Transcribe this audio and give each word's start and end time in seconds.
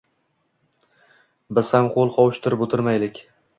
Biz 1.59 1.71
ham 1.77 1.91
qo`l 1.97 2.11
qovushtirib 2.17 2.67
o`tirmaylik 2.69 3.25